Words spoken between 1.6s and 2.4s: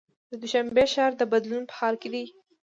په حال کې دی.